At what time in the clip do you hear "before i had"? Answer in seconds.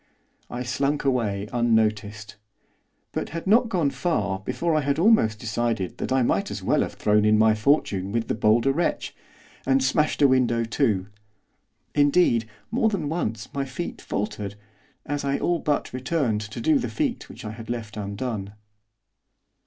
4.39-4.97